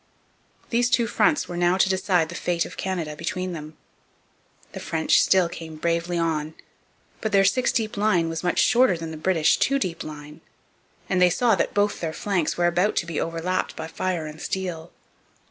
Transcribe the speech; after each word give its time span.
These 0.71 0.89
two 0.89 1.05
fronts 1.05 1.47
were 1.47 1.55
now 1.55 1.77
to 1.77 1.87
decide 1.87 2.29
the 2.29 2.33
fate 2.33 2.65
of 2.65 2.75
Canada 2.75 3.15
between 3.15 3.53
them. 3.53 3.77
The 4.71 4.79
French 4.79 5.21
still 5.21 5.47
came 5.47 5.75
bravely 5.75 6.17
on; 6.17 6.55
but 7.21 7.31
their 7.31 7.45
six 7.45 7.71
deep 7.71 7.95
line 7.95 8.27
was 8.27 8.43
much 8.43 8.57
shorter 8.57 8.97
than 8.97 9.11
the 9.11 9.15
British 9.15 9.57
two 9.59 9.77
deep 9.77 10.03
line, 10.03 10.41
and 11.07 11.21
they 11.21 11.29
saw 11.29 11.53
that 11.53 11.75
both 11.75 11.99
their 11.99 12.13
flanks 12.13 12.57
were 12.57 12.65
about 12.65 12.95
to 12.95 13.05
be 13.05 13.21
over 13.21 13.41
lapped 13.43 13.75
by 13.75 13.85
fire 13.85 14.25
and 14.25 14.41
steel. 14.41 14.91